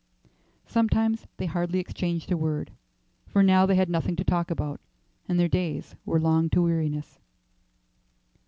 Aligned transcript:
Sometimes 0.65 1.27
they 1.37 1.45
hardly 1.45 1.77
exchanged 1.77 2.31
a 2.31 2.35
word, 2.35 2.71
for 3.27 3.43
now 3.43 3.67
they 3.67 3.75
had 3.75 3.87
nothing 3.87 4.15
to 4.15 4.23
talk 4.23 4.49
about, 4.49 4.81
and 5.27 5.39
their 5.39 5.47
days 5.47 5.95
were 6.05 6.19
long 6.19 6.49
to 6.49 6.61
weariness. 6.63 7.19